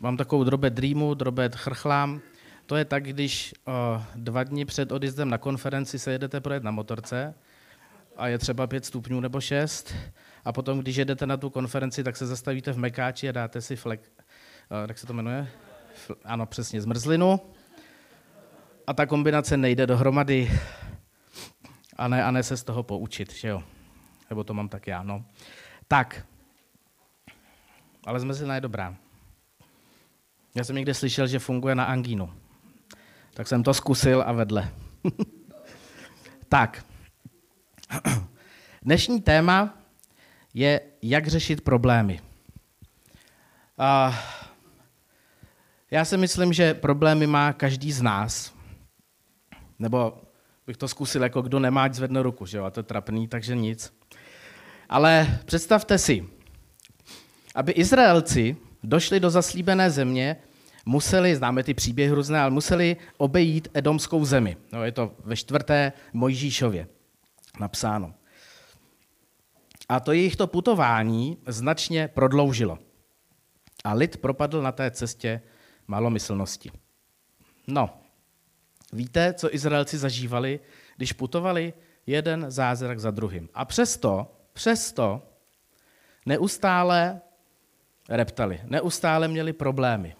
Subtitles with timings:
[0.00, 2.20] mám takovou drobet dreamu, drobet chrchlám.
[2.66, 6.70] To je tak, když o, dva dny před odjezdem na konferenci se jedete projet na
[6.70, 7.34] motorce
[8.16, 9.94] a je třeba pět stupňů nebo šest
[10.44, 13.76] a potom, když jedete na tu konferenci, tak se zastavíte v Mekáči a dáte si
[13.76, 14.00] flek,
[14.70, 15.48] o, jak se to jmenuje?
[16.24, 17.40] Ano, přesně, zmrzlinu.
[18.86, 20.50] A ta kombinace nejde dohromady
[21.96, 23.62] a ne, a ne se z toho poučit, že jo?
[24.30, 25.24] Nebo to mám tak já, no.
[25.88, 26.26] Tak,
[28.04, 28.96] ale zmrzlina je dobrá.
[30.58, 32.32] Já jsem někde slyšel, že funguje na angínu.
[33.34, 34.70] Tak jsem to zkusil a vedle.
[36.48, 36.84] tak.
[38.82, 39.78] Dnešní téma
[40.54, 42.20] je, jak řešit problémy.
[43.78, 44.18] A
[45.90, 48.54] já si myslím, že problémy má každý z nás.
[49.78, 50.22] Nebo
[50.66, 52.64] bych to zkusil, jako kdo nemá, zvedne ruku, že jo?
[52.64, 53.94] A to je trapný, takže nic.
[54.88, 56.28] Ale představte si,
[57.54, 60.36] aby Izraelci došli do zaslíbené země,
[60.88, 64.56] museli, známe ty příběhy různé, ale museli obejít Edomskou zemi.
[64.72, 66.88] No, je to ve čtvrté Mojžíšově
[67.60, 68.14] napsáno.
[69.88, 72.78] A to jejich to putování značně prodloužilo.
[73.84, 75.42] A lid propadl na té cestě
[75.86, 76.70] malomyslnosti.
[77.66, 77.90] No,
[78.92, 80.60] víte, co Izraelci zažívali,
[80.96, 81.72] když putovali
[82.06, 83.48] jeden zázrak za druhým.
[83.54, 85.22] A přesto, přesto
[86.26, 87.20] neustále
[88.08, 90.17] reptali, neustále měli problémy.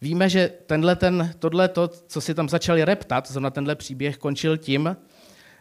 [0.00, 4.56] Víme, že tenhle ten, tohle, to, co si tam začali reptat, zrovna tenhle příběh končil
[4.56, 4.96] tím,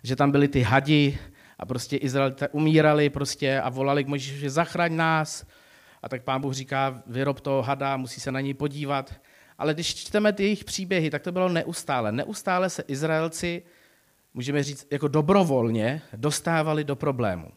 [0.03, 1.19] že tam byly ty hadi
[1.59, 5.45] a prostě Izraelité umírali prostě a volali k Mojžíši, zachraň nás.
[6.03, 9.13] A tak pán Bůh říká, vyrob toho hada, musí se na něj podívat.
[9.57, 12.11] Ale když čteme ty jejich příběhy, tak to bylo neustále.
[12.11, 13.63] Neustále se Izraelci,
[14.33, 17.51] můžeme říct, jako dobrovolně dostávali do problému.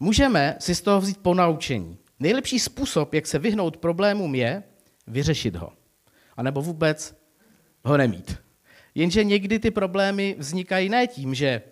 [0.00, 1.98] Můžeme si z toho vzít ponaučení.
[2.18, 4.62] Nejlepší způsob, jak se vyhnout problémům, je
[5.10, 5.72] vyřešit ho.
[6.36, 7.20] A nebo vůbec
[7.84, 8.38] ho nemít.
[8.94, 11.62] Jenže někdy ty problémy vznikají ne tím, že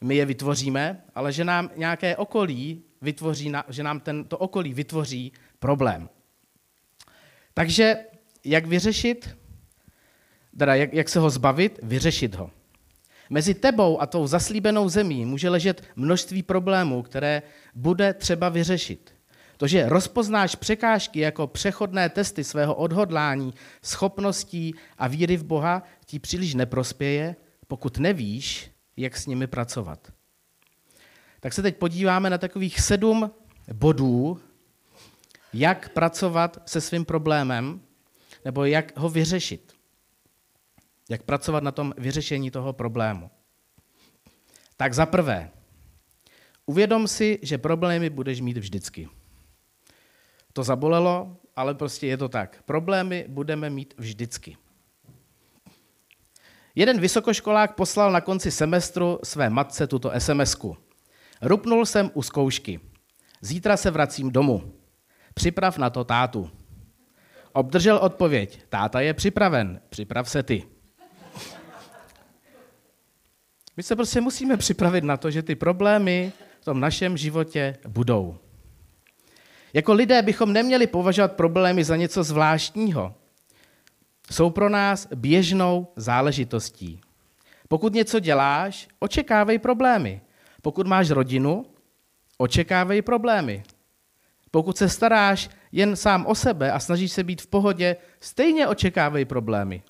[0.00, 6.08] my je vytvoříme, ale že nám nějaké okolí vytvoří, že nám tento okolí vytvoří problém.
[7.54, 7.96] Takže
[8.44, 9.36] jak vyřešit,
[10.58, 12.50] teda jak, jak se ho zbavit, vyřešit ho.
[13.30, 17.42] Mezi tebou a tou zaslíbenou zemí může ležet množství problémů, které
[17.74, 19.14] bude třeba vyřešit.
[19.58, 26.18] To, že rozpoznáš překážky jako přechodné testy svého odhodlání, schopností a víry v Boha, ti
[26.18, 27.36] příliš neprospěje,
[27.66, 30.12] pokud nevíš, jak s nimi pracovat.
[31.40, 33.30] Tak se teď podíváme na takových sedm
[33.72, 34.40] bodů,
[35.52, 37.80] jak pracovat se svým problémem,
[38.44, 39.72] nebo jak ho vyřešit.
[41.08, 43.30] Jak pracovat na tom vyřešení toho problému.
[44.76, 45.50] Tak za prvé,
[46.66, 49.08] uvědom si, že problémy budeš mít vždycky.
[50.58, 52.62] To zabolelo, ale prostě je to tak.
[52.64, 54.56] Problémy budeme mít vždycky.
[56.74, 60.76] Jeden vysokoškolák poslal na konci semestru své matce tuto SMSku.
[61.42, 62.80] Rupnul jsem u zkoušky.
[63.40, 64.72] Zítra se vracím domů.
[65.34, 66.50] Připrav na to tátu.
[67.52, 68.62] Obdržel odpověď.
[68.68, 69.80] Táta je připraven.
[69.88, 70.64] Připrav se ty.
[73.76, 78.47] My se prostě musíme připravit na to, že ty problémy v tom našem životě budou.
[79.78, 83.14] Jako lidé bychom neměli považovat problémy za něco zvláštního.
[84.30, 87.00] Jsou pro nás běžnou záležitostí.
[87.68, 90.20] Pokud něco děláš, očekávej problémy.
[90.62, 91.66] Pokud máš rodinu,
[92.38, 93.62] očekávej problémy.
[94.50, 99.24] Pokud se staráš jen sám o sebe a snažíš se být v pohodě, stejně očekávej
[99.24, 99.82] problémy.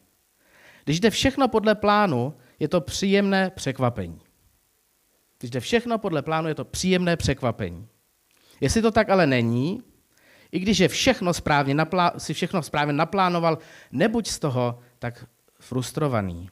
[0.84, 4.20] Když jde všechno podle plánu, je to příjemné překvapení.
[5.38, 7.88] Když jde všechno podle plánu, je to příjemné překvapení.
[8.60, 9.82] Jestli to tak ale není,
[10.52, 13.58] i když je všechno správně naplá- si všechno správně naplánoval,
[13.92, 15.26] nebuď z toho tak
[15.60, 16.50] frustrovaný.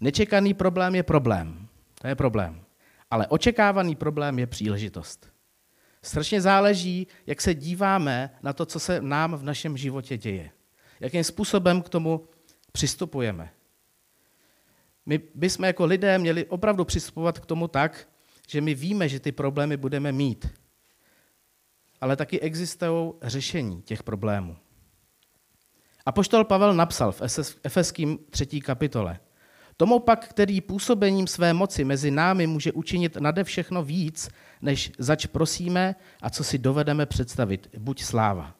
[0.00, 1.68] Nečekaný problém je problém.
[2.00, 2.64] To je problém.
[3.10, 5.30] Ale očekávaný problém je příležitost.
[6.02, 10.50] Strašně záleží, jak se díváme na to, co se nám v našem životě děje.
[11.00, 12.28] Jakým způsobem k tomu
[12.72, 13.50] přistupujeme.
[15.06, 18.08] My bychom jako lidé měli opravdu přistupovat k tomu tak,
[18.48, 20.48] že my víme, že ty problémy budeme mít
[22.00, 24.56] ale taky existují řešení těch problémů.
[26.06, 27.22] A poštol Pavel napsal v
[27.64, 29.18] Efeským třetí kapitole.
[29.76, 34.28] Tomu pak, který působením své moci mezi námi může učinit nade všechno víc,
[34.62, 37.68] než zač prosíme a co si dovedeme představit.
[37.78, 38.54] Buď sláva.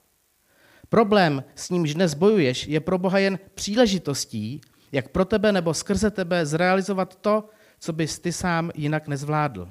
[0.89, 4.61] Problém, s nímž dnes bojuješ, je pro Boha jen příležitostí,
[4.93, 7.49] jak pro tebe nebo skrze tebe zrealizovat to,
[7.79, 9.71] co bys ty sám jinak nezvládl.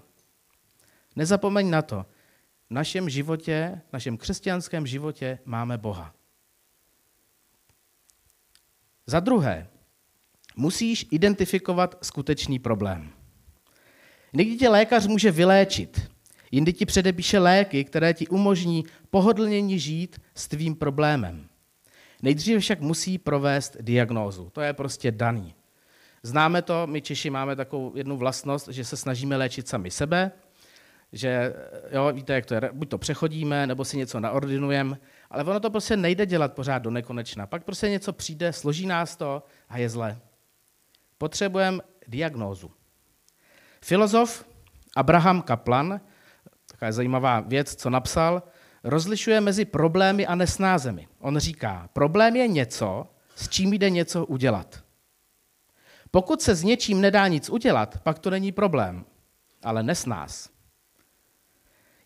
[1.15, 2.05] Nezapomeň na to,
[2.69, 6.13] našem životě, našem křesťanském životě máme Boha.
[9.07, 9.67] Za druhé,
[10.55, 13.09] musíš identifikovat skutečný problém.
[14.33, 16.11] Někdy tě lékař může vyléčit,
[16.51, 21.49] jindy ti předepíše léky, které ti umožní pohodlněji žít s tvým problémem.
[22.21, 24.49] Nejdříve však musí provést diagnózu.
[24.49, 25.55] To je prostě daný.
[26.23, 30.31] Známe to, my Češi máme takovou jednu vlastnost, že se snažíme léčit sami sebe,
[31.15, 31.53] že
[31.91, 34.97] jo, víte, jak to je, buď to přechodíme, nebo si něco naordinujeme,
[35.29, 37.47] ale ono to prostě nejde dělat pořád do nekonečna.
[37.47, 40.19] Pak prostě něco přijde, složí nás to a je zle.
[41.17, 42.71] Potřebujeme diagnózu.
[43.81, 44.45] Filozof
[44.95, 46.01] Abraham Kaplan,
[46.71, 48.43] taková zajímavá věc, co napsal,
[48.83, 51.07] rozlišuje mezi problémy a nesnázemi.
[51.19, 54.83] On říká, problém je něco, s čím jde něco udělat.
[56.11, 59.05] Pokud se s něčím nedá nic udělat, pak to není problém,
[59.63, 60.54] ale nesnáz.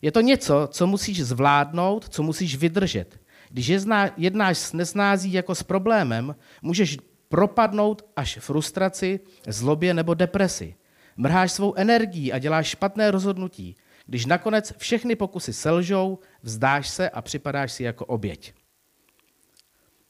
[0.02, 3.20] Je to něco, co musíš zvládnout, co musíš vydržet.
[3.50, 3.72] Když
[4.16, 6.98] jednáš s nesnází jako s problémem, můžeš
[7.28, 10.74] propadnout až frustraci, zlobě nebo depresi.
[11.16, 13.76] Mrháš svou energií a děláš špatné rozhodnutí.
[14.06, 18.54] Když nakonec všechny pokusy selžou, vzdáš se a připadáš si jako oběť.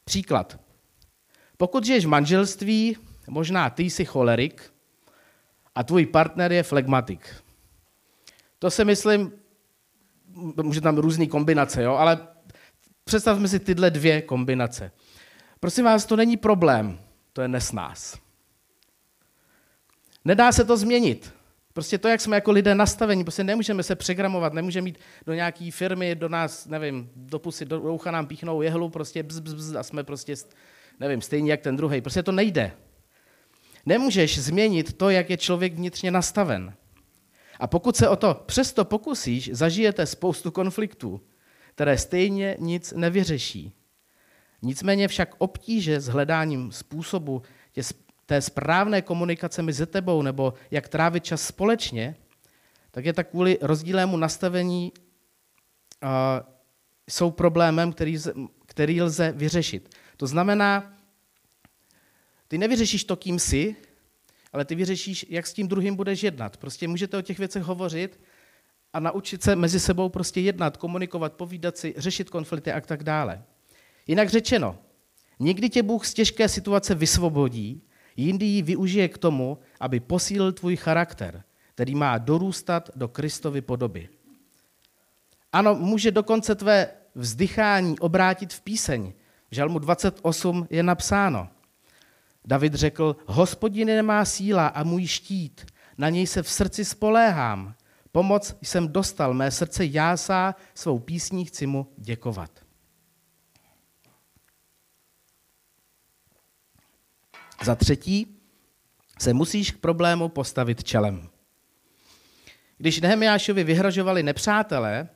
[0.04, 0.60] Příklad.
[1.56, 2.96] Pokud žiješ v manželství,
[3.28, 4.72] možná ty jsi cholerik
[5.74, 7.36] a tvůj partner je flegmatik.
[8.58, 9.32] To si myslím,
[10.62, 11.94] může tam různé kombinace, jo?
[11.94, 12.18] ale
[13.04, 14.92] představme si tyhle dvě kombinace.
[15.60, 16.98] Prosím vás, to není problém,
[17.32, 18.18] to je nesnás.
[20.24, 21.34] Nedá se to změnit.
[21.72, 25.70] Prostě to, jak jsme jako lidé nastavení, prostě nemůžeme se přegramovat, nemůžeme mít do nějaké
[25.70, 29.74] firmy, do nás, nevím, do pusy, do ucha nám píchnou jehlu, prostě bz, bz, bz,
[29.74, 30.34] a jsme prostě,
[31.00, 32.00] nevím, stejně jak ten druhý.
[32.00, 32.72] Prostě to nejde.
[33.86, 36.74] Nemůžeš změnit to, jak je člověk vnitřně nastaven.
[37.60, 41.20] A pokud se o to přesto pokusíš, zažijete spoustu konfliktů,
[41.74, 43.72] které stejně nic nevyřeší.
[44.62, 47.42] Nicméně však obtíže s hledáním způsobu
[47.72, 47.82] tě
[48.26, 52.16] té správné komunikace mezi tebou nebo jak trávit čas společně,
[52.90, 54.92] tak je tak kvůli rozdílému nastavení
[56.02, 56.08] uh,
[57.10, 58.18] jsou problémem, který,
[58.66, 59.94] který lze vyřešit.
[60.16, 60.96] To znamená,
[62.48, 63.76] ty nevyřešíš to, kým jsi,
[64.52, 66.56] ale ty vyřešíš, jak s tím druhým budeš jednat.
[66.56, 68.20] Prostě můžete o těch věcech hovořit
[68.92, 73.42] a naučit se mezi sebou prostě jednat, komunikovat, povídat si, řešit konflikty a tak dále.
[74.06, 74.78] Jinak řečeno,
[75.38, 77.82] někdy tě Bůh z těžké situace vysvobodí,
[78.16, 81.42] jindy ji využije k tomu, aby posílil tvůj charakter,
[81.74, 84.08] který má dorůstat do Kristovy podoby.
[85.52, 89.12] Ano, může dokonce tvé vzdychání obrátit v píseň.
[89.50, 91.48] V Žalmu 28 je napsáno.
[92.44, 95.66] David řekl, hospodin nemá síla a můj štít,
[95.98, 97.74] na něj se v srdci spoléhám.
[98.12, 102.50] Pomoc jsem dostal, mé srdce jásá, svou písní chci mu děkovat.
[107.64, 108.40] Za třetí
[109.18, 111.28] se musíš k problému postavit čelem.
[112.78, 115.08] Když Nehemiášovi vyhrožovali nepřátelé,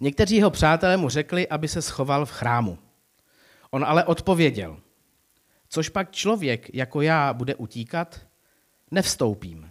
[0.00, 2.78] někteří jeho přátelé mu řekli, aby se schoval v chrámu.
[3.70, 4.80] On ale odpověděl,
[5.70, 8.20] což pak člověk jako já bude utíkat,
[8.90, 9.70] nevstoupím.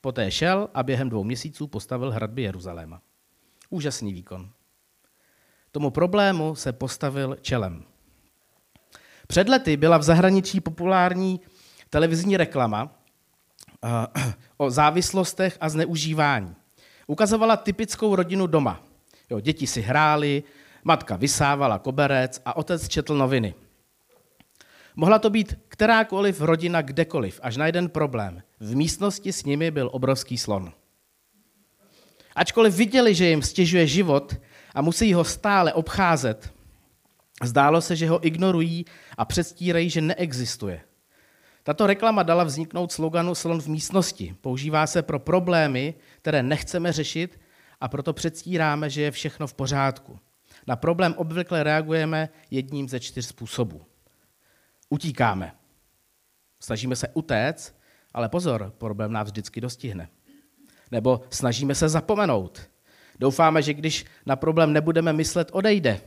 [0.00, 3.00] Poté šel a během dvou měsíců postavil hradby Jeruzaléma.
[3.70, 4.50] Úžasný výkon.
[5.72, 7.84] Tomu problému se postavil čelem.
[9.26, 11.40] Před lety byla v zahraničí populární
[11.90, 12.82] televizní reklama
[13.84, 13.90] uh,
[14.56, 16.54] o závislostech a zneužívání.
[17.06, 18.82] Ukazovala typickou rodinu doma.
[19.30, 20.42] Jo, děti si hrály,
[20.84, 23.54] matka vysávala koberec a otec četl noviny.
[24.96, 28.42] Mohla to být kterákoliv rodina kdekoliv, až na jeden problém.
[28.60, 30.72] V místnosti s nimi byl obrovský slon.
[32.36, 34.34] Ačkoliv viděli, že jim stěžuje život
[34.74, 36.56] a musí ho stále obcházet,
[37.42, 38.84] Zdálo se, že ho ignorují
[39.18, 40.80] a předstírají, že neexistuje.
[41.62, 44.34] Tato reklama dala vzniknout sloganu Slon v místnosti.
[44.40, 47.40] Používá se pro problémy, které nechceme řešit
[47.80, 50.18] a proto předstíráme, že je všechno v pořádku.
[50.66, 53.82] Na problém obvykle reagujeme jedním ze čtyř způsobů.
[54.88, 55.52] Utíkáme.
[56.60, 57.74] Snažíme se utéct,
[58.14, 60.08] ale pozor, problém nás vždycky dostihne.
[60.90, 62.70] Nebo snažíme se zapomenout.
[63.18, 66.00] Doufáme, že když na problém nebudeme myslet, odejde.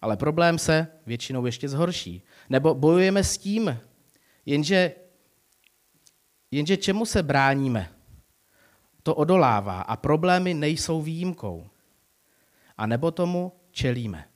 [0.00, 2.22] Ale problém se většinou ještě zhorší.
[2.48, 3.78] Nebo bojujeme s tím,
[4.46, 4.92] jenže,
[6.50, 7.92] jenže čemu se bráníme?
[9.02, 11.70] To odolává a problémy nejsou výjimkou.
[12.76, 14.28] A nebo tomu čelíme.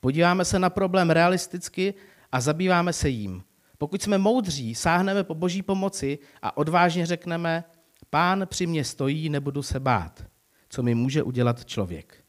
[0.00, 1.94] Podíváme se na problém realisticky
[2.32, 3.44] a zabýváme se jím.
[3.78, 7.64] Pokud jsme moudří, sáhneme po boží pomoci a odvážně řekneme,
[8.10, 10.24] pán při mě stojí, nebudu se bát.
[10.68, 12.24] Co mi může udělat člověk?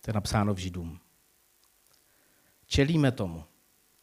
[0.00, 1.00] To je napsáno v Židům.
[2.66, 3.44] Čelíme tomu.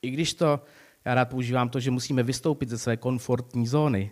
[0.01, 0.63] I když to,
[1.05, 4.11] já rád používám to, že musíme vystoupit ze své komfortní zóny,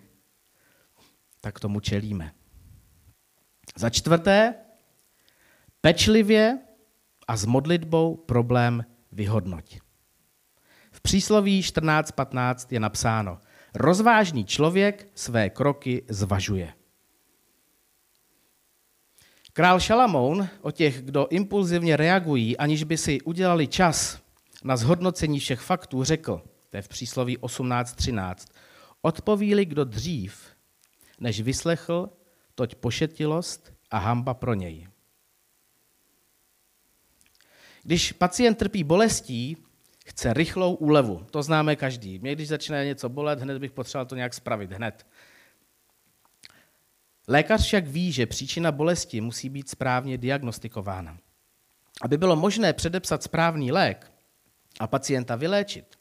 [1.41, 2.33] tak tomu čelíme.
[3.75, 4.55] Za čtvrté,
[5.81, 6.59] pečlivě
[7.27, 9.79] a s modlitbou problém vyhodnoť.
[10.91, 13.39] V přísloví 14.15 je napsáno,
[13.75, 16.73] rozvážný člověk své kroky zvažuje.
[19.53, 24.21] Král Šalamoun o těch, kdo impulzivně reagují, aniž by si udělali čas
[24.63, 28.47] na zhodnocení všech faktů, řekl, to je v přísloví 18.13,
[29.01, 30.45] odpovíli kdo dřív,
[31.19, 32.09] než vyslechl,
[32.55, 34.87] toť pošetilost a hamba pro něj.
[37.83, 39.57] Když pacient trpí bolestí,
[40.05, 41.25] chce rychlou úlevu.
[41.31, 42.19] To známe každý.
[42.19, 44.71] Mě, když začne něco bolet, hned bych potřeboval to nějak spravit.
[44.71, 45.05] Hned.
[47.27, 51.17] Lékař však ví, že příčina bolesti musí být správně diagnostikována.
[52.01, 54.11] Aby bylo možné předepsat správný lék
[54.79, 55.95] a pacienta vyléčit,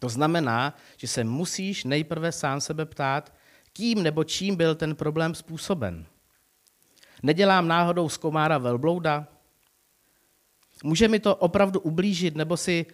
[0.00, 3.34] to znamená, že se musíš nejprve sám sebe ptát,
[3.72, 6.06] kým nebo čím byl ten problém způsoben.
[7.22, 9.28] Nedělám náhodou z komára velblouda?
[10.84, 12.86] Může mi to opravdu ublížit, nebo si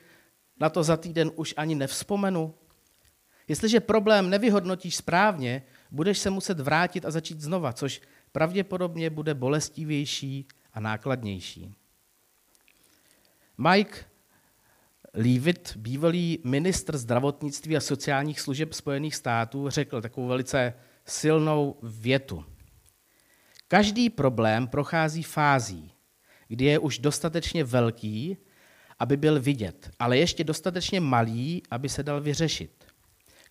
[0.60, 2.54] na to za týden už ani nevzpomenu?
[3.48, 8.00] Jestliže problém nevyhodnotíš správně, budeš se muset vrátit a začít znova, což
[8.32, 11.74] pravděpodobně bude bolestivější a nákladnější.
[13.58, 14.04] Mike
[15.14, 20.74] Leavitt, bývalý ministr zdravotnictví a sociálních služeb Spojených států, řekl takovou velice
[21.06, 22.44] silnou větu.
[23.68, 25.93] Každý problém prochází fází,
[26.48, 28.36] kdy je už dostatečně velký,
[28.98, 32.70] aby byl vidět, ale ještě dostatečně malý, aby se dal vyřešit.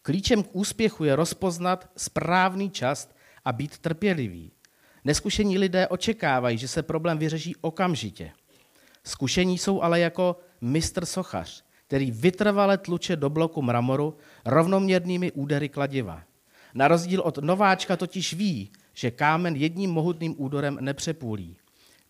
[0.02, 3.10] Klíčem k úspěchu je rozpoznat správný čas
[3.46, 4.52] a být trpělivý.
[5.04, 8.32] Neskušení lidé očekávají, že se problém vyřeší okamžitě.
[9.04, 16.24] Zkušení jsou ale jako mistr sochař, který vytrvale tluče do bloku mramoru rovnoměrnými údery kladiva.
[16.74, 21.58] Na rozdíl od nováčka totiž ví, že kámen jedním mohutným údorem nepřepůlí.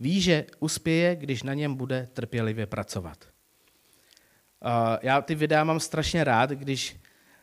[0.04, 3.18] Ví, že uspěje, když na něm bude trpělivě pracovat.
[5.02, 6.96] Já ty videa mám strašně rád, když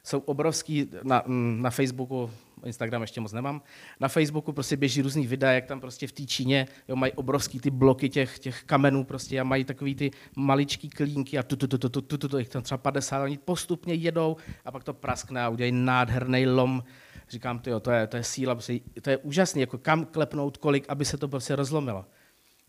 [0.04, 2.30] jsou obrovský, na, mm, na Facebooku,
[2.64, 3.62] Instagram ještě moc nemám,
[4.00, 7.60] na Facebooku prostě běží různý videa, jak tam prostě v té Číně jo, mají obrovský
[7.60, 11.66] ty bloky těch, těch kamenů prostě a mají takový ty maličký klínky a tu, tu,
[11.68, 14.84] tu, tu, tu, tu, tu, tu jich tam třeba 50, oni postupně jedou a pak
[14.84, 16.84] to praskne a udělají nádherný lom.
[17.28, 20.84] Říkám, tyjo, to je, to je síla, prostě, to je úžasný, jako kam klepnout kolik,
[20.88, 22.04] aby se to prostě rozlomilo.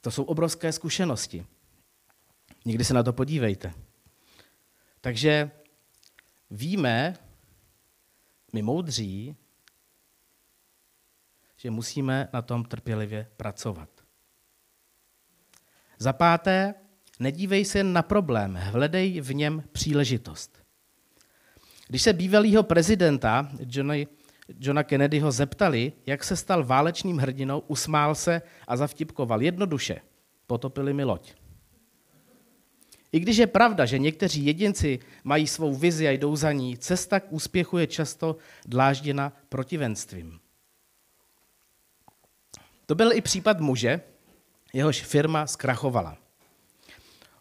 [0.02, 1.46] To jsou obrovské zkušenosti.
[2.66, 3.74] Někdy se na to podívejte.
[5.02, 5.52] Takže
[6.50, 7.18] víme,
[8.54, 9.36] my moudří,
[11.58, 13.90] že musíme na tom trpělivě pracovat.
[16.00, 16.74] Za páté,
[17.20, 20.64] nedívej se na problém, hledej v něm příležitost.
[21.88, 24.08] Když se bývalého prezidenta Johnny,
[24.60, 30.02] Johna Kennedyho zeptali, jak se stal válečným hrdinou, usmál se a zavtipkoval jednoduše.
[30.48, 31.34] Potopili mi loď.
[33.12, 37.20] I když je pravda, že někteří jedinci mají svou vizi a jdou za ní, cesta
[37.20, 40.40] k úspěchu je často dlážděna protivenstvím.
[42.86, 44.02] To byl i případ muže,
[44.74, 46.18] jehož firma zkrachovala.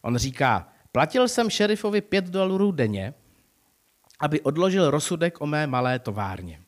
[0.03, 3.15] On říká, platil jsem šerifovi pět dolarů denně,
[4.21, 6.63] aby odložil rozsudek o mé malé továrně.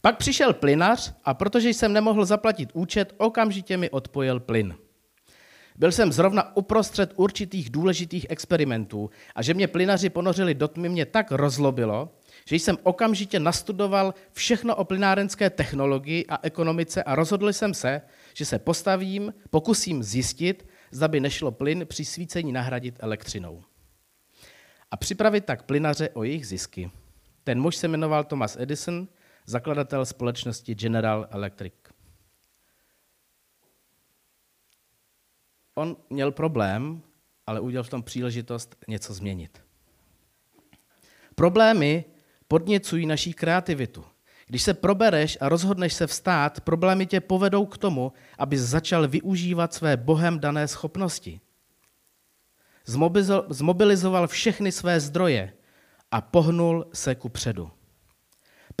[0.00, 4.74] Pak přišel plynař a protože jsem nemohl zaplatit účet, okamžitě mi odpojil plyn.
[5.76, 11.06] Byl jsem zrovna uprostřed určitých důležitých experimentů a že mě plynaři ponořili do tmy mě
[11.06, 12.14] tak rozlobilo,
[12.44, 18.02] že jsem okamžitě nastudoval všechno o plynárenské technologii a ekonomice a rozhodl jsem se,
[18.34, 23.62] že se postavím, pokusím zjistit, zda by nešlo plyn při svícení nahradit elektřinou.
[24.90, 26.90] A připravit tak plynaře o jejich zisky.
[27.44, 29.08] Ten muž se jmenoval Thomas Edison,
[29.48, 31.74] zakladatel společnosti General Electric.
[35.74, 37.02] On měl problém,
[37.46, 39.62] ale udělal v tom příležitost něco změnit.
[41.34, 42.04] Problémy
[42.48, 44.04] podněcují naší kreativitu.
[44.46, 49.74] Když se probereš a rozhodneš se vstát, problémy tě povedou k tomu, aby začal využívat
[49.74, 51.40] své bohem dané schopnosti.
[53.48, 55.52] Zmobilizoval všechny své zdroje
[56.10, 57.77] a pohnul se ku předu.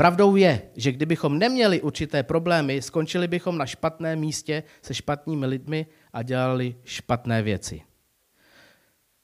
[0.00, 5.86] Pravdou je, že kdybychom neměli určité problémy, skončili bychom na špatném místě se špatnými lidmi
[6.12, 7.82] a dělali špatné věci.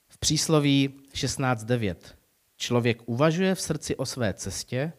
[0.09, 1.95] V přísloví 16.9.
[2.57, 4.93] Člověk uvažuje v srdci o své cestě,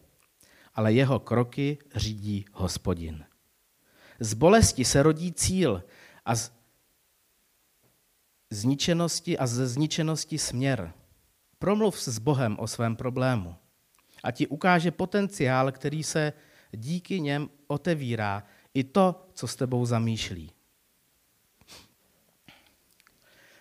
[0.73, 3.25] ale jeho kroky řídí hospodin.
[4.19, 5.83] Z bolesti se rodí cíl
[6.25, 6.51] a z
[8.49, 10.93] zničenosti a ze zničenosti směr.
[11.59, 13.55] promluv s Bohem o svém problému.
[14.25, 16.33] A ti ukáže potenciál, který se
[16.71, 20.51] díky něm otevírá i to, co s tebou zamýšlí.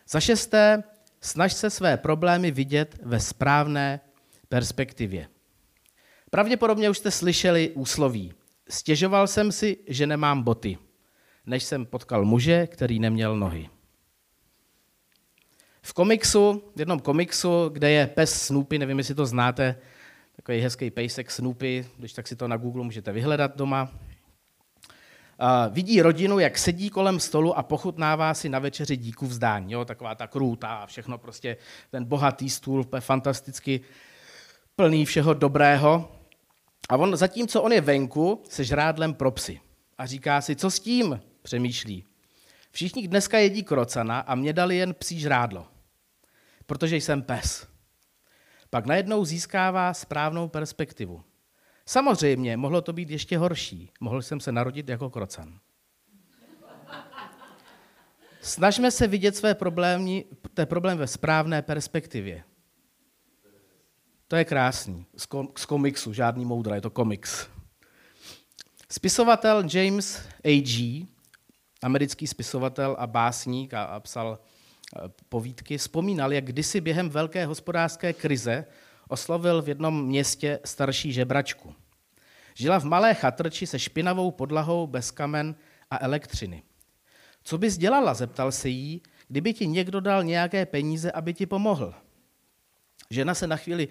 [0.08, 0.82] Za šesté,
[1.20, 4.00] snaž se své problémy vidět ve správné
[4.48, 5.28] perspektivě.
[6.30, 8.32] Pravděpodobně už jste slyšeli úsloví.
[8.68, 10.78] Stěžoval jsem si, že nemám boty,
[11.46, 13.68] než jsem potkal muže, který neměl nohy.
[15.82, 19.76] V komiksu, v jednom komiksu, kde je pes Snoopy, nevím, jestli to znáte,
[20.44, 23.90] takový hezký pejsek Snoopy, když tak si to na Google můžete vyhledat doma.
[25.38, 29.72] A vidí rodinu, jak sedí kolem stolu a pochutnává si na večeři díku vzdání.
[29.72, 31.56] Jo, taková ta krůta a všechno prostě,
[31.90, 33.80] ten bohatý stůl, fantasticky
[34.76, 36.12] plný všeho dobrého.
[36.88, 39.60] A on, zatímco on je venku, se žrádlem pro psy.
[39.98, 42.04] A říká si, co s tím, přemýšlí.
[42.70, 45.66] Všichni dneska jedí krocana a mě dali jen psí žrádlo,
[46.66, 47.73] protože jsem pes.
[48.74, 51.22] Pak najednou získává správnou perspektivu.
[51.86, 53.90] Samozřejmě, mohlo to být ještě horší.
[54.00, 55.58] Mohl jsem se narodit jako krocan.
[58.40, 62.44] Snažme se vidět své problémy, té problém ve správné perspektivě.
[64.28, 65.06] To je krásný.
[65.16, 67.48] Z, kom, z komiksu, žádný moudra, je to komiks.
[68.90, 71.06] Spisovatel James A.G.,
[71.82, 74.38] americký spisovatel a básník a, a psal
[75.28, 78.64] povídky, vzpomínal, jak kdysi během velké hospodářské krize
[79.08, 81.74] oslovil v jednom městě starší žebračku.
[82.54, 85.54] Žila v malé chatrči se špinavou podlahou bez kamen
[85.90, 86.62] a elektřiny.
[87.42, 91.94] Co bys dělala, zeptal se jí, kdyby ti někdo dal nějaké peníze, aby ti pomohl.
[93.10, 93.88] Žena se na chvíli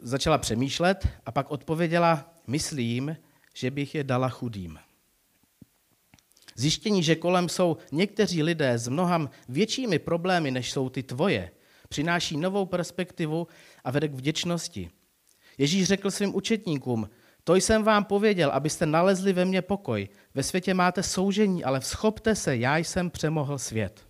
[0.00, 3.16] začala přemýšlet a pak odpověděla, myslím,
[3.54, 4.78] že bych je dala chudým.
[6.60, 11.50] Zjištění, že kolem jsou někteří lidé s mnohem většími problémy, než jsou ty tvoje,
[11.88, 13.46] přináší novou perspektivu
[13.84, 14.90] a vede k vděčnosti.
[15.58, 17.10] Ježíš řekl svým učetníkům,
[17.44, 20.08] to jsem vám pověděl, abyste nalezli ve mně pokoj.
[20.34, 24.06] Ve světě máte soužení, ale vzchopte se, já jsem přemohl svět.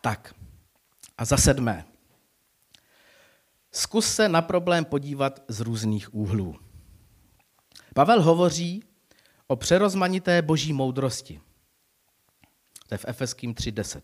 [0.00, 0.34] Tak.
[1.18, 1.97] A za sedmé.
[3.78, 6.56] Zkus se na problém podívat z různých úhlů.
[7.94, 8.82] Pavel hovoří
[9.46, 11.40] o přerozmanité boží moudrosti.
[12.88, 14.00] To je v Efeským 3.10.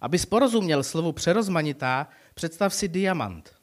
[0.00, 3.54] Aby porozuměl slovu přerozmanitá, představ si diamant.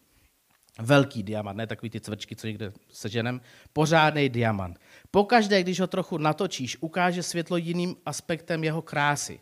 [0.80, 3.42] Velký diamant, ne takový ty cvrčky, co někde seženem,
[3.74, 4.80] pořádný diamant.
[5.12, 9.40] Pokaždé, když ho trochu natočíš, ukáže světlo jiným aspektem jeho krásy.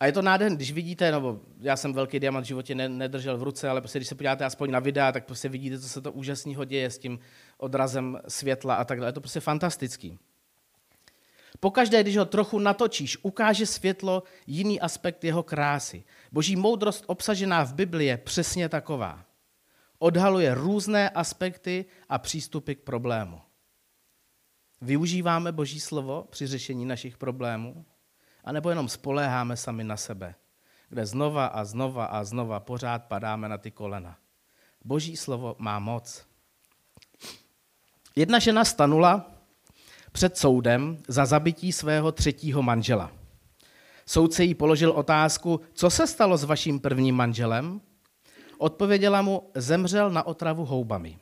[0.00, 3.42] A je to nádherné, když vidíte, no, já jsem velký diamant v životě nedržel v
[3.42, 6.12] ruce, ale prostě když se podíváte aspoň na videa, tak prostě vidíte, co se to
[6.12, 7.18] úžasného děje s tím
[7.56, 9.08] odrazem světla a tak dále.
[9.08, 10.18] Je to prostě fantastický.
[11.60, 16.04] Pokaždé, když ho trochu natočíš, ukáže světlo jiný aspekt jeho krásy.
[16.32, 19.24] Boží moudrost obsažená v Biblii je přesně taková.
[19.98, 23.40] Odhaluje různé aspekty a přístupy k problému.
[24.80, 27.84] Využíváme Boží slovo při řešení našich problémů?
[28.48, 30.34] Anebo jenom spoléháme sami na sebe,
[30.88, 34.16] kde znova a znova a znova pořád padáme na ty kolena.
[34.84, 36.24] Boží slovo má moc.
[38.16, 39.30] Jedna žena stanula
[40.12, 43.12] před soudem za zabití svého třetího manžela.
[44.06, 47.80] Soudce jí položil otázku, co se stalo s vaším prvním manželem?
[48.58, 51.18] Odpověděla mu, zemřel na otravu houbami.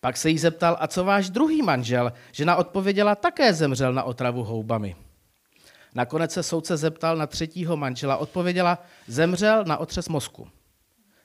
[0.00, 2.12] Pak se jí zeptal, a co váš druhý manžel?
[2.32, 4.96] Žena odpověděla, také zemřel na otravu houbami.
[5.94, 8.16] Nakonec se soudce zeptal na třetího manžela.
[8.16, 10.48] Odpověděla, zemřel na otřes mozku.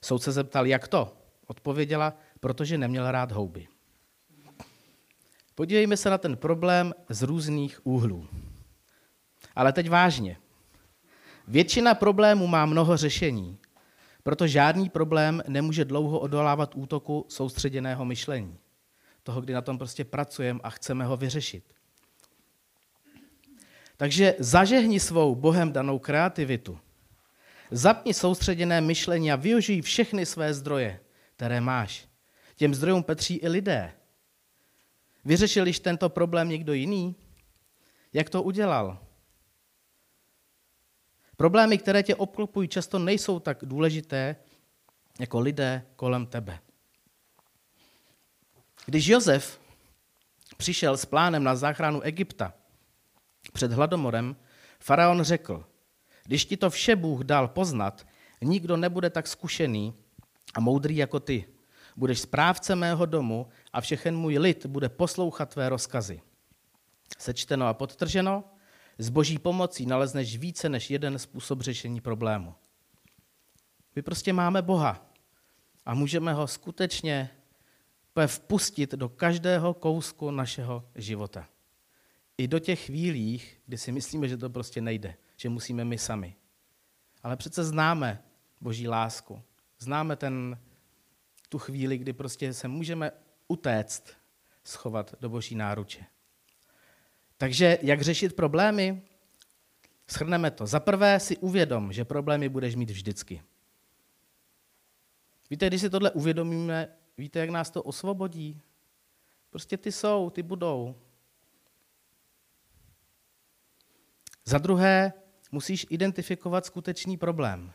[0.01, 1.17] Soudce zeptal, jak to?
[1.47, 3.67] Odpověděla, protože neměl rád houby.
[5.55, 8.27] Podívejme se na ten problém z různých úhlů.
[9.55, 10.37] Ale teď vážně.
[11.47, 13.57] Většina problémů má mnoho řešení,
[14.23, 18.57] proto žádný problém nemůže dlouho odolávat útoku soustředěného myšlení.
[19.23, 21.63] Toho, kdy na tom prostě pracujeme a chceme ho vyřešit.
[23.97, 26.79] Takže zažehni svou Bohem danou kreativitu.
[27.71, 30.99] Zapni soustředěné myšlení a využij všechny své zdroje,
[31.35, 32.07] které máš.
[32.55, 33.93] Těm zdrojům patří i lidé.
[35.25, 37.15] Vyřešil již tento problém někdo jiný?
[38.13, 38.99] Jak to udělal?
[41.37, 44.35] Problémy, které tě obklopují, často nejsou tak důležité
[45.19, 46.59] jako lidé kolem tebe.
[48.85, 49.61] Když Josef
[50.57, 52.53] přišel s plánem na záchranu Egypta,
[53.53, 54.35] před hladomorem,
[54.79, 55.65] faraon řekl,
[56.23, 58.07] když ti to vše Bůh dal poznat,
[58.41, 59.93] nikdo nebude tak zkušený
[60.55, 61.45] a moudrý jako ty.
[61.95, 66.21] Budeš správce mého domu a všechen můj lid bude poslouchat tvé rozkazy.
[67.17, 68.43] Sečteno a podtrženo,
[68.97, 72.55] s boží pomocí nalezneš více než jeden způsob řešení problému.
[73.95, 75.05] My prostě máme Boha
[75.85, 77.29] a můžeme ho skutečně
[78.27, 81.47] vpustit do každého kousku našeho života.
[82.37, 86.35] I do těch chvílích, kdy si myslíme, že to prostě nejde, že musíme my sami.
[87.23, 88.23] Ale přece známe
[88.61, 89.41] boží lásku.
[89.79, 90.59] Známe ten,
[91.49, 93.11] tu chvíli, kdy prostě se můžeme
[93.47, 94.03] utéct,
[94.63, 96.05] schovat do boží náruče.
[97.37, 99.01] Takže jak řešit problémy?
[100.11, 100.65] Shrneme to.
[100.65, 103.41] Za prvé si uvědom, že problémy budeš mít vždycky.
[105.49, 108.61] Víte, když si tohle uvědomíme, víte, jak nás to osvobodí?
[109.49, 110.95] Prostě ty jsou, ty budou.
[114.45, 115.13] Za druhé,
[115.51, 117.73] musíš identifikovat skutečný problém.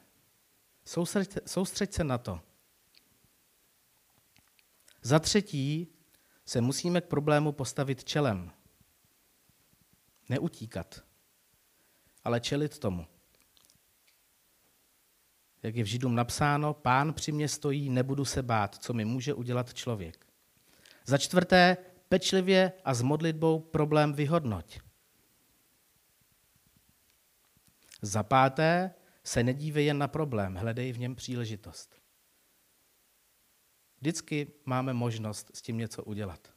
[0.84, 2.40] Soustřeď, soustřeď se na to.
[5.02, 5.88] Za třetí
[6.46, 8.52] se musíme k problému postavit čelem.
[10.28, 11.04] Neutíkat,
[12.24, 13.06] ale čelit tomu.
[15.62, 19.34] Jak je v Židům napsáno, pán při mě stojí, nebudu se bát, co mi může
[19.34, 20.26] udělat člověk.
[21.06, 21.76] Za čtvrté,
[22.08, 24.78] pečlivě a s modlitbou problém vyhodnoť.
[28.02, 32.00] Za páté, se nedívej jen na problém, hledej v něm příležitost.
[34.00, 36.52] Vždycky máme možnost s tím něco udělat.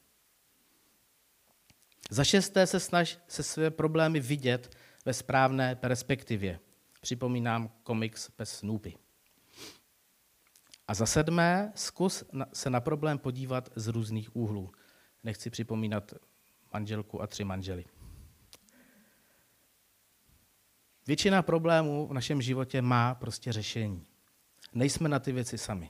[2.09, 4.75] Za šesté se snaž se své problémy vidět
[5.05, 6.59] ve správné perspektivě.
[7.01, 8.97] Připomínám komiks bez Snoopy.
[10.87, 14.71] A za sedmé, zkus se na problém podívat z různých úhlů.
[15.23, 16.13] Nechci připomínat
[16.73, 17.85] manželku a tři manžely.
[21.07, 24.07] Většina problémů v našem životě má prostě řešení.
[24.73, 25.89] Nejsme na ty věci sami.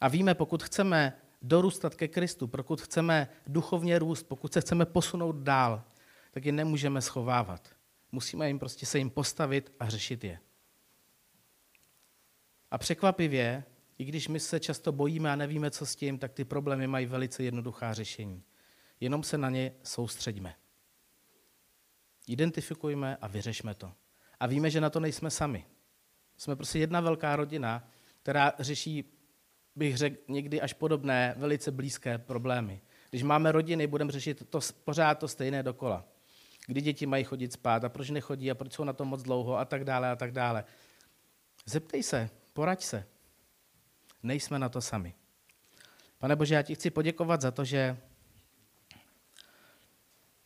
[0.00, 5.36] A víme, pokud chceme dorůstat ke Kristu, pokud chceme duchovně růst, pokud se chceme posunout
[5.36, 5.84] dál,
[6.30, 7.68] tak je nemůžeme schovávat.
[8.12, 10.38] Musíme jim prostě se jim postavit a řešit je.
[12.70, 13.64] A překvapivě,
[13.98, 17.06] i když my se často bojíme a nevíme, co s tím, tak ty problémy mají
[17.06, 18.42] velice jednoduchá řešení.
[19.00, 20.54] Jenom se na ně soustředíme.
[22.30, 23.92] Identifikujme a vyřešme to.
[24.40, 25.64] A víme, že na to nejsme sami.
[26.36, 27.88] Jsme prostě jedna velká rodina,
[28.22, 29.04] která řeší,
[29.76, 32.80] bych řekl, někdy až podobné, velice blízké problémy.
[33.10, 36.04] Když máme rodiny, budeme řešit to, pořád to stejné dokola.
[36.66, 39.58] Kdy děti mají chodit spát a proč nechodí a proč jsou na to moc dlouho
[39.58, 40.64] a tak dále a tak dále.
[41.66, 43.06] Zeptej se, poraď se.
[44.22, 45.14] Nejsme na to sami.
[46.18, 47.96] Pane Bože, já ti chci poděkovat za to, že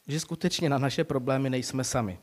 [0.07, 2.19] že skutečně na naše problémy nejsme sami.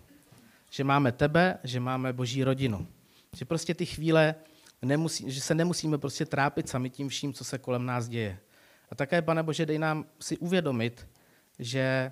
[0.70, 2.88] Že máme tebe, že máme boží rodinu.
[3.36, 4.36] Že prostě ty chvíle,
[4.82, 8.40] nemusí, že se nemusíme prostě trápit sami tím vším, co se kolem nás děje.
[8.90, 11.08] A také, pane Bože, dej nám si uvědomit,
[11.60, 12.12] že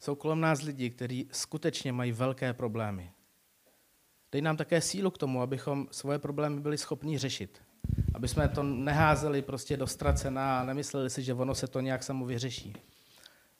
[0.00, 3.12] jsou kolem nás lidi, kteří skutečně mají velké problémy.
[4.32, 7.62] Dej nám také sílu k tomu, abychom svoje problémy byli schopni řešit.
[8.14, 12.02] Aby jsme to neházeli prostě do ztracena a nemysleli si, že ono se to nějak
[12.02, 12.74] samo vyřeší.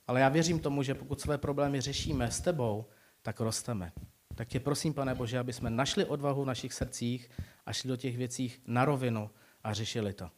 [0.09, 2.85] Ale já věřím tomu, že pokud své problémy řešíme s tebou,
[3.21, 3.91] tak rosteme.
[4.35, 7.29] Tak tě prosím, pane Bože, aby jsme našli odvahu v našich srdcích
[7.65, 9.29] a šli do těch věcí na rovinu
[9.63, 10.29] a řešili to.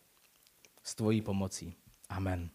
[0.83, 1.75] S tvojí pomocí.
[2.09, 2.49] Amen.